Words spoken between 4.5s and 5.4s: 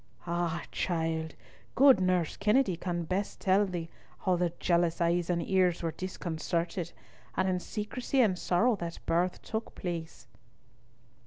jealous eyes